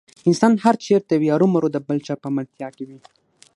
[0.29, 2.99] انسان هر چېرته وي ارومرو د بل چا په ملتیا کې وي.